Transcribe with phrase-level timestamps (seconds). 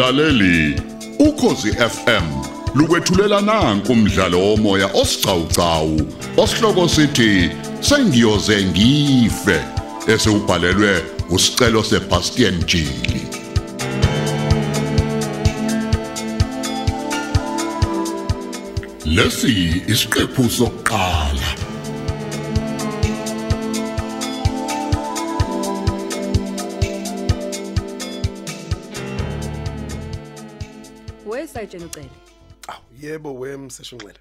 [0.00, 0.80] Mlaleli,
[1.18, 2.26] ukhosi FM
[2.74, 6.00] lukwethulela nanku umdlalo womoya osiqhawqhawo
[6.36, 7.50] osihloko sithi
[7.80, 9.60] sengiyoze ngife
[10.06, 13.22] esubhalelwe usicelo seBastian Jili.
[19.04, 21.29] Lesi isiqephu sokuqala
[31.80, 32.10] Wesayitshena ucele.
[32.68, 34.20] Aw yebo wemseshonxele.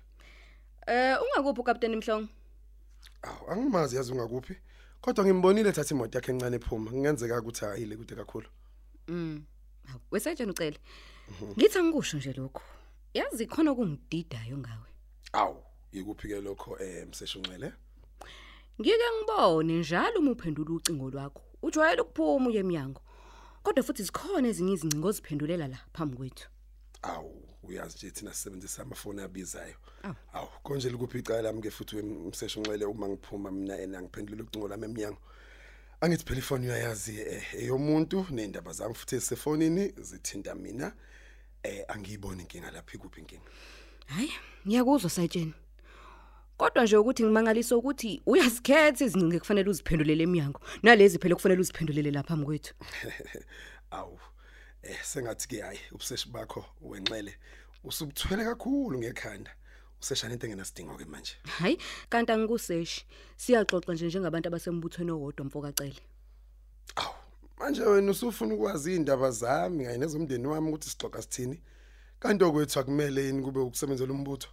[0.87, 2.27] Eh ungakuphi uKapteni Mhlongo?
[3.23, 4.55] Aw angimazi yazi ungakuphi.
[5.01, 6.91] Kodwa ngimbonile thatha imoto yakhe encane ephuma.
[6.91, 8.47] Kungenzeka ukuthi ayile kude kakhulu.
[9.07, 9.43] Mm.
[9.85, 10.77] Hawu wesayitshena ucele.
[11.57, 12.61] Ngithi angikusho nje lokho.
[13.13, 14.89] Yazi khona kungididayo ngawe.
[15.33, 15.55] Aw
[15.91, 17.73] yikuphi ke lokho eh mseshonxele?
[18.79, 21.41] Ngike ngibone njalo uma uphendula ucingo lwakho.
[21.61, 23.01] Ujwayele ukuphuma uye eminyango.
[23.63, 26.49] Kodwa futhi zikhona ezinye izingcingo oziphendulela la phambi kwethu.
[27.01, 29.75] Aw uyazi nje thina sisebenzisa amafoni abizayo.
[30.03, 30.13] Aw.
[30.33, 34.85] Aw konje likuphi icala lami ke futhi wemseshonxele uma ngiphuma mina ena ngiphendula ucingo lami
[34.85, 35.17] eminyango.
[36.01, 40.93] Angithi phela ifoni uyayazi eh eyomuntu nezindaba zami futhi esefonini zithinta mina.
[41.63, 43.49] Eh angiyiboni inkinga lapha ikuphi inkinga.
[44.07, 44.31] Hayi,
[44.67, 45.53] ngiyakuzwa sayitshena.
[46.57, 50.59] Kodwa nje ukuthi ngimangalisa ukuthi uyasikhetha izingcingo ekufanele uziphendulele eminyango.
[50.83, 52.73] Nalezi phela kufanele uziphendulele lapha phambi kwethu.
[54.83, 54.89] Aw.
[54.91, 57.35] Eh sengathi ke hayi ubuseshi bakho wenxele
[57.83, 59.51] usubuthwele kakhulu ngekhanda.
[60.01, 61.35] Useshana into engenasidingo ke manje.
[61.43, 61.77] Hayi,
[62.09, 63.05] kanti angikuseshi.
[63.37, 66.01] Siyaxoxa nje njengabantu abasembuthweni owodwa mfoka cele.
[66.95, 67.13] Aw.
[67.59, 71.61] Manje wena usufuna ukwazi indaba zami kanye nezomndeni wami ukuthi sixoxa sithini?
[72.19, 74.49] Kanti okwethu akumele yini kube ukusebenzela umbutho?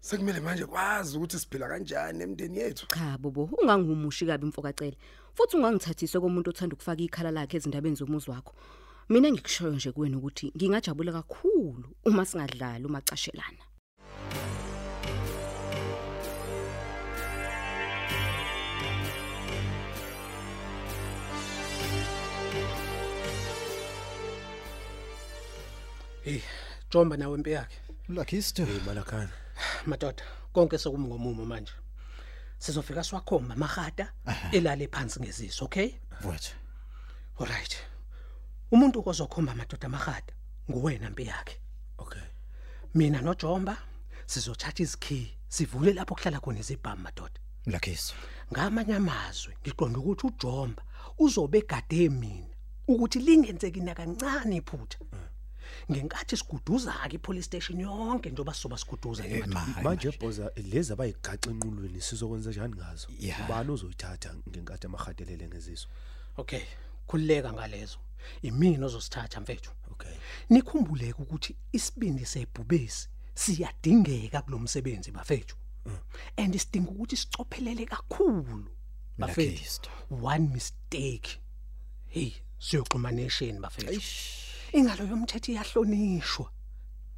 [0.00, 2.86] Sekumele manje kwazi ukuthi siphila kanjani emndeni yethu.
[2.86, 4.96] Cha bobo, ungangihumushi kabi mfoka cele.
[5.34, 8.54] Futhi ungangithathise komuntu othanda ukufaka ikhala lakhe ezindabeni zomuzi wakho.
[9.08, 13.62] Mina ngikushoyo nje kuwena ukuthi ngingajabula kakhulu uma singadlali umacashelana.
[26.24, 26.40] Hey,
[26.90, 27.78] Jomba nawe impi yakhe.
[28.08, 28.64] Lakhisto.
[28.64, 29.30] Hey Malakhana.
[29.86, 31.72] Madoda, konke sekumngomumo manje.
[32.58, 34.12] Sizofika siwakhomba mahada
[34.52, 35.90] elale phansi ngeziso, okay?
[36.20, 36.54] Mfowethu.
[37.40, 37.76] Alright.
[38.70, 40.32] Umuntu ozokhomba madoda mahada
[40.70, 41.60] nguwena impi yakhe.
[41.98, 42.22] Okay.
[42.94, 43.76] Mina noJomba
[44.26, 47.40] sizothatha izikhi sivule lapho kuhlala khona izibhamu madoda.
[47.66, 48.14] Lakhisto.
[48.52, 50.82] Ngamanye amazwi ngiqonda ukuthi uJomba
[51.18, 52.54] uzobe egade mina
[52.88, 54.98] ukuthi lingenzeki nakancane iphutha.
[55.90, 59.60] Ngenkathi siguduza ke ipolice station yonke njengoba sizoba siguduza ke madoda.
[59.60, 63.08] Hayi Manje boza lezi abayigaxa enqulweni sizokwenza njani ngazo?
[63.18, 63.40] Yeah.
[63.44, 65.88] Ubani ozoyithatha ngenkathi amahadelele ngeziso?
[66.36, 66.62] Okay,
[67.06, 67.98] khulileka ngalezo.
[68.42, 69.70] Imini ozosithatha mfethu.
[69.92, 70.16] Okay.
[70.50, 75.56] Nikhumbuleke ukuthi isibindi sebhubesi siyadingeka kulomsebenzi bafethu.
[76.36, 78.68] And isidinga ukuthi sicophelele kakhulu.
[79.18, 79.90] Bafethu.
[80.10, 81.40] One mistake.
[82.06, 84.02] Hey, siyoxhuma nation bafethu.
[84.72, 86.50] Ingalo yomthetho iyahlonishwa.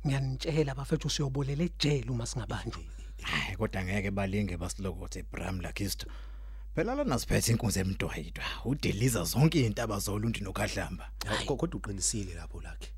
[0.07, 2.83] Ngiyanitshela bafethu siyobolela ejele uma singabanjwa.
[3.23, 6.07] Hayi kodwa ngeke balinge basilokothe Bram Lakhisto.
[6.75, 8.45] Phela lana siphethe inkunzi emntwayidwa.
[8.65, 11.11] Udeliza zonke izintaba zoluntu nokhahlamba.
[11.27, 12.93] Hayi kodwa uqinisile lapho lakhe.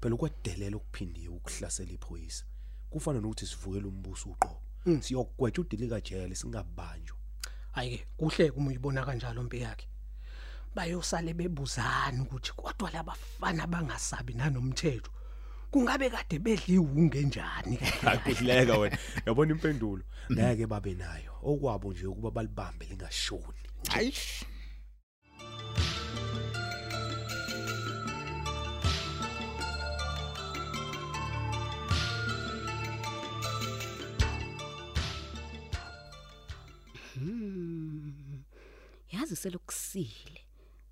[0.00, 2.44] Phela ukwedelela ukuphindiwe ukuhlasela iphoyisa.
[2.90, 4.62] Kufana nokuthi sivukele umbuso uqo.
[5.00, 7.16] Siyogwetha udilika jele singabanjwa.
[7.72, 9.86] Hayike, kuhle uma uyibona kanjalo mpi yakhe.
[10.74, 15.10] Bayosale bebuzana ukuthi kodwa labafana bangasabi nanomthetho.
[15.70, 17.78] Kungabe kade bedla iwunge njani?
[18.06, 18.98] Akuhleka wena.
[19.26, 20.02] Yabona impendulo.
[20.32, 21.32] Ngeke babe nayo.
[21.42, 23.60] Okwabo nje ukuba balibambe lingashoni.
[23.88, 24.14] Hayi.
[39.12, 40.40] Yazi selokusile.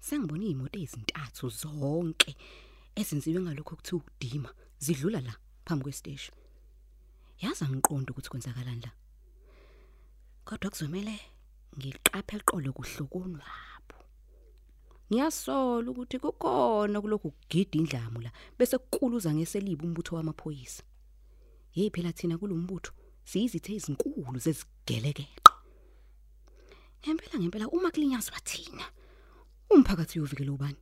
[0.00, 2.36] Sengibona izimoto ezintathu zonke
[2.94, 5.34] ezenziwe ngalokho kuthi ukudima zidlula la
[5.64, 6.36] phambi kwestation.
[7.42, 8.92] Yazi angiqondi ukuthi kwenzakalani la.
[10.44, 11.14] Kodwa kuzomela
[11.78, 13.98] ngiqaphe eqolo kuhlokoni lapho.
[15.10, 20.82] Ngiyasola ukuthi kukhona kulokhu kugida indlamu la bese kukuluza ngeselibu umbutho wamaphoyisa.
[21.70, 22.92] Hey phela thina kulombutho
[23.24, 25.52] siyizithe ezinkulu zezigelekeke.
[27.02, 28.84] Ngempela ngempela uma kulinyazwa thina
[29.70, 30.80] umphakathi uyovikela ubani?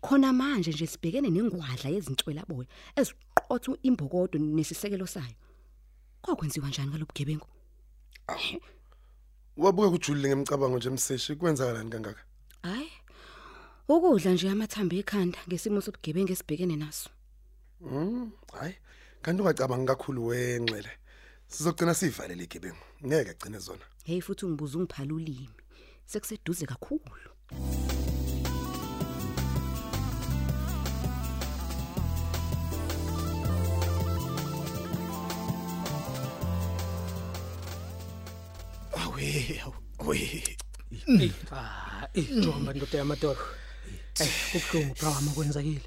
[0.00, 5.36] Khona manje nje sibhekene nengwadla yezintshwela boya eziqotha imbokodo nesisekelo sayo.
[6.22, 7.46] Kokwenziwa njani ngalobugebengu?
[9.56, 12.22] Wabuke kujulile ngemicabango nje emseshi kwenzakalani kangaka?
[12.62, 12.90] Hayi.
[13.88, 17.10] Ukudla nje amathambo ekhanda ngesimo sobugebengu esibhekene naso.
[17.80, 18.74] Mm, hayi.
[19.22, 20.90] Kanti ungacabanga kakhulu wenxele.
[21.46, 22.84] Sizogcina sivalele igebengu.
[23.06, 23.84] Ngeke agcine zona.
[24.04, 25.50] Hey futhi ungibuza ungiphala ulimi.
[26.06, 27.00] Sekuseduze kakhulu.
[39.20, 39.62] Awe,
[39.98, 40.56] awe.
[41.52, 43.36] Ah, ijomba ndoda yamadolo.
[44.20, 45.80] Eh, kubuhlungu brama kwenzakile.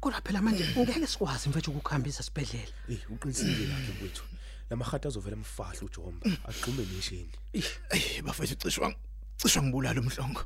[0.00, 2.72] Kodwa phela manje ngeke sikwazi mfethu ukukhambisa sibedlela.
[2.90, 4.24] Eh uqinisile lakhe mfethu.
[4.70, 7.30] Lamakhata azovela emfahla uJomba agqume neshini.
[7.52, 8.94] Eh, bafethu cishwa
[9.36, 10.42] cishwa ngibulala umhlongo.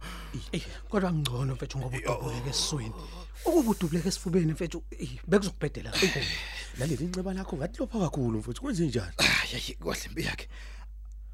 [0.53, 2.94] Eh, kodwa ngcono mfethu ngoba udubuleke esiswini.
[3.44, 6.25] Ukuba udubuleke esifubeni mfethu, eh, bekuzokubhedela kakhulu.
[6.79, 9.12] Laleli inceba lakho ngathi lopha kakhulu mfethu kwenze njani?
[9.17, 10.49] Hayi, kwahle impi yakhe.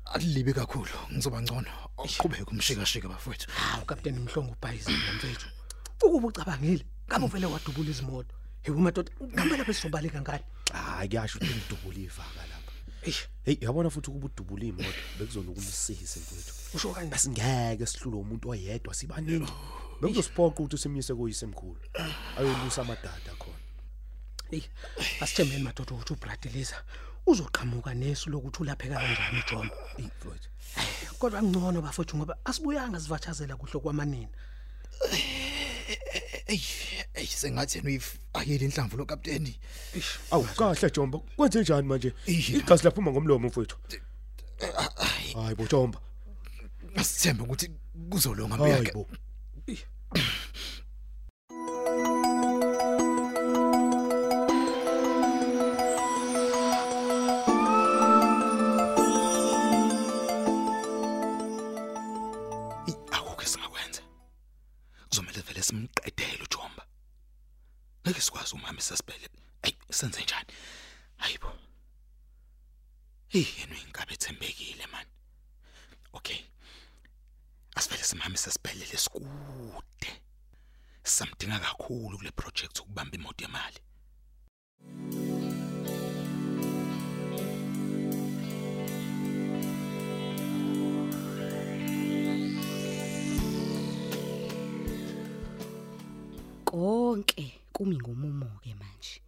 [0.05, 1.71] Alibe kakhulu, ngizoba ngcono.
[1.99, 3.51] Uqhubeke umshikashika bafethu.
[3.51, 5.47] Hawu kapteni Mhlongo ubhayizile mfethu.
[6.03, 8.35] Ukuba ucabangile, ngabe uvele wadubula izimoto.
[8.63, 10.45] Hey umadoda, ngempela besizobaleka ngani?
[10.73, 12.73] Hayi kuyasho ukuthi ngidubula ivaka lapha.
[13.03, 16.53] Eish, Hey yabona futhi ukuba udubula imoto bekuzona ukumsihisa mfethu.
[16.75, 17.15] usho kanjani?
[17.15, 19.53] Asingeke sihlule umuntu oyedwa sibaningi.
[20.01, 21.81] Bekuzosiphoqa ukuthi simyise koyisemkhulu.
[22.39, 23.59] Ayolusa amadada khona.
[24.51, 24.63] Hey,
[25.21, 26.77] asithembeni madoda ukuthi uBradeliza
[27.27, 29.75] uzoqhamuka nesu lokuthi ulapheka kanjani ijomba.
[29.99, 30.49] Eh mfethu.
[31.19, 34.29] Kodwa ngcono bafethu ngoba asibuyanga sivathazela kuhle kwamanina.
[36.47, 36.61] Ey,
[37.15, 39.59] ey sengathi yena uyifakile inhlamvu lo kapteni.
[40.31, 41.19] Awu kahle Jomba.
[41.19, 42.13] Kwenze njani manje?
[42.27, 42.59] Iye.
[42.59, 43.77] Igazi laphuma ngomlomo mfethu.
[45.35, 46.01] Hayi bo Jomba.
[46.97, 47.71] Asithembe ukuthi
[48.11, 48.83] kuzolonga impi yakhe.
[48.83, 49.07] Hayibo.
[68.83, 69.29] Sibhele.
[69.63, 70.47] Ey, senze njani?
[71.17, 71.53] Hayibo.
[73.29, 75.07] Hey, yena uyinkabe ethembekile man.
[76.13, 76.41] Okay.
[77.75, 80.11] Asivele simhambisa sibhele sikude.
[81.03, 83.79] Samdinga kakhulu kule project ukubamba imoto yemali.
[96.65, 99.23] konke kumi ngomumo ke manje.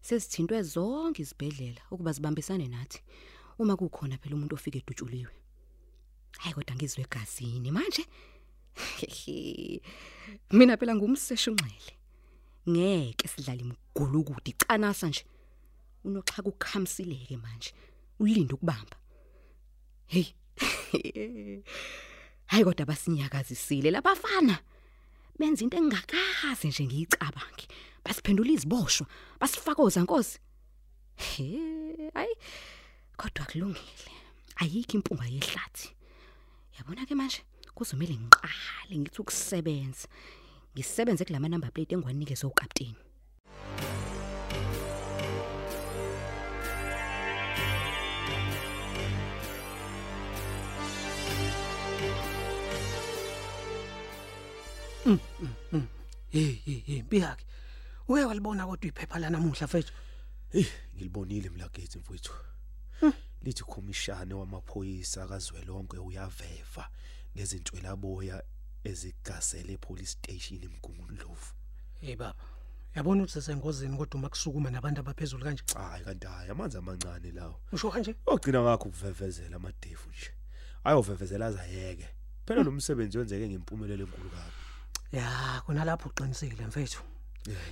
[0.00, 3.00] Sesithintwe zonke izibhedlela ukuba zibambisane nathi.
[3.58, 5.32] Uma kukhona phela umuntu ofike edutshuliwe.
[6.38, 8.04] Hayi kodwa ngizwe egazini manje.
[10.52, 11.92] Mina phela ngumseshi unxele
[12.68, 15.24] ngeke sidlale imgulukudi canasa nje.
[16.04, 17.72] Unoxhaka ukukhamsileke manje
[18.18, 18.96] ulinde ukubamba.
[20.06, 20.26] Hey
[22.46, 24.58] hayi kodwa basinyakazisile labafana.
[25.38, 27.66] Benza into engakazi nje ngiyicabange.
[28.04, 29.06] Basiphendula iziboshwa
[29.40, 30.38] basifakoza nkosi.
[31.16, 32.34] He ayi
[33.16, 34.12] kodwa kulungile
[34.56, 35.88] ayikho impunga yehlathi.
[36.78, 37.40] Yabona ke manje
[37.74, 40.08] kuzomela ngiqale ngithi ukusebenza.
[40.74, 43.05] Ngisebenze kulama number plate engwanikezwe ukapteni.
[56.36, 57.46] Hey hey hey impiyake.
[58.08, 59.92] Uye walibona kodwa iphepha la namuhla mfethu.
[60.52, 62.32] Eh ngilibonile mlagethi mfethu.
[63.42, 66.90] Lithi khomishane wamaphoyisa kazwelonke uyaveva
[67.36, 68.42] ngezintwela boya
[68.84, 71.54] ezigasele epolice station eMgungundlovu.
[72.00, 72.44] Hey baba.
[72.94, 75.62] Yabona ukuthi sesengozini kodwa uma kusukuma nabantu abaphezulu kanje.
[75.74, 77.60] Hayi kanti hayi amanzi amancane lawo.
[77.72, 78.14] Usho kanje?
[78.26, 80.30] Ogcina ngakho ukuvevezela amadefu nje.
[80.84, 82.08] Ayovevezela azayeke.
[82.46, 84.65] Phela lo msebenzi wenzeke ngempumelelo enkulu kabi.
[85.12, 87.02] Ya, khona lapho uqinisile mfethu.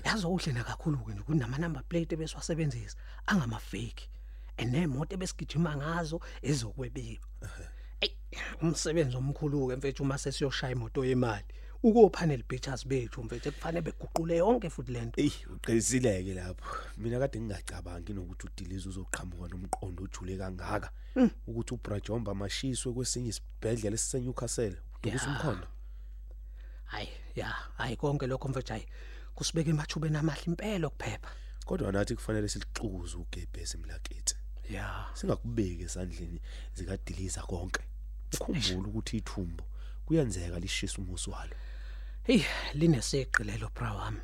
[0.04, 4.08] Yazi uhle na kakhulu ke nje kunama number plate ebesiwasebenzisa angama fake.
[4.56, 7.26] Enemoto ebesigijima ngazo ezokwebiwa.
[8.00, 8.10] Ey,
[8.62, 11.44] umsebenzi omkhulu ke mfethu uma sesiyoshaya imoto yemali.
[11.82, 15.20] Uko panel beaters bethu mfethu ekufanele beguqule yonke futhi lento.
[15.20, 16.64] Ey, uqinisile-ke lapho.
[16.98, 20.90] Mina kade ngingacabangi nokuthi uDilize uzoqhamuka nomqondo ojule kangaka
[21.46, 24.76] ukuthi uBrajomba amashiswe kwesinye isibhedlela esiseNewcastle.
[25.02, 25.66] Udukisa umkhondo.
[26.84, 28.86] Hayi, ya, hayi konke lokho mfethu hayi.
[29.34, 31.30] Kusibeka emathubeni amahle impela okuphepha.
[31.64, 34.34] Kodwa nathi kufanele silixuze ugebhesi emlakithi.
[34.70, 35.06] Ya.
[35.14, 36.40] Singakubeki esandleni
[36.74, 37.80] zikaDiliza konke.
[38.34, 39.64] Ukhumbule ukuthi ithumbo
[40.06, 41.56] kuyenzeka lishisa umusi walo.
[42.22, 42.42] Hey,
[42.74, 44.20] lineseqilelo bra wami.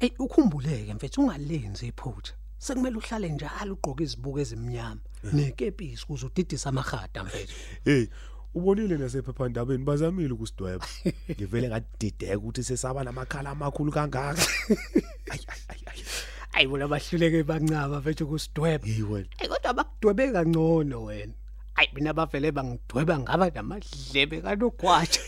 [0.00, 2.32] Ey, ukhumbuleke mfethu ungalenzi iphutha.
[2.58, 5.00] Sekumele uhlale njalo ugqoke izibuko ezimnyama
[5.32, 7.54] nekepisi kuze udidisa amahada mfethu.
[7.84, 8.06] Hey,
[8.54, 10.86] ubonile nasephephandabeni bazamile ukusidweba
[11.36, 14.42] ngivele ngadideka ukuthi sesaba namakhala amakhulu kangaka
[15.32, 16.04] ayi ayi ayi ayi
[16.50, 18.86] Hayi bona bahluleke bancaba mfethu kusidweba.
[18.86, 21.32] hey wena Hayi kodwa bakudwebe kangcono wena.
[21.74, 25.20] Hayi mina bavele bangidweba ngaba namadlebe kanogwaja.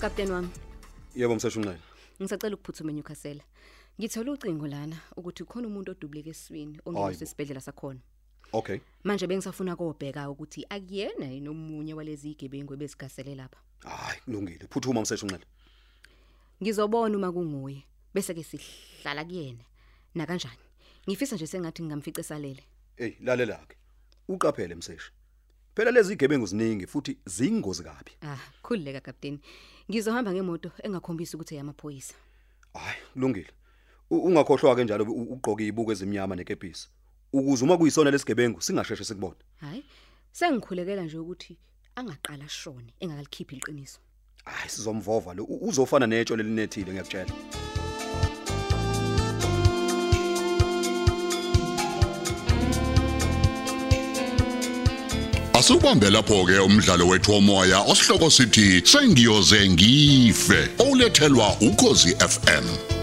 [0.00, 0.48] Kapteni wami,
[1.16, 1.78] Yebo msashunqela.
[2.20, 3.42] ngisacela ukuphuthuma eNewcastle.
[3.98, 8.00] Ngithola ucingo lana ukuthi khona umuntu odubuleke eswini ongekho esibhedlela sakhona.
[8.52, 8.78] Okay.
[9.04, 13.58] Manje bengisafuna kobheka ukuthi akuyena yini omunye walezi igebengu ebesigasele lapha.
[13.84, 14.68] Hayi kulungile.
[14.68, 15.46] Phuthuma msashunqela.
[16.62, 17.82] Ngizobona uma kunguye
[18.14, 19.64] bese ke sihlala kuyena.
[20.14, 20.64] Na kanjani?
[21.08, 22.64] Ngifisa nje sengathi ngingamfice salele.
[22.96, 23.76] Hey lalela ke.
[24.28, 25.15] Uqaphele mseshi.
[25.76, 28.12] Phela lezi igebengu ziningi futhi zingozi kabi.
[28.22, 29.40] Ah, khulileka kapteni.
[29.90, 32.14] Ngizohamba ngemoto engakhombisi ukuthi eyamaphoyisa.
[32.74, 33.50] Hayi kulungile.
[34.10, 36.88] U- Ungakhohlwa ke njalo u- ugqoke ibuko ezimnyama nekepisi.
[37.32, 39.36] Ukuze uma kuyisona lesigebengu singasheshe sikubone.
[39.60, 39.84] Hayi.
[40.32, 41.58] Sengikhulekela nje ukuthi
[41.96, 43.98] angaqala shone engakalikhiphi iqiniso.
[44.44, 47.32] Hayi sizomvova lo U- uzofana netsho lelinethile ngiyakutshela.
[55.56, 62.95] Asubambe lapho ke umdlalo wethu womoya osihloko sithi sengiyoze ngife olethelwa ukozi FM